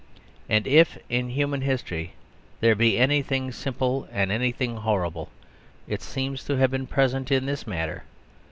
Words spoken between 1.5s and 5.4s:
history there be anything simple and anything horrible,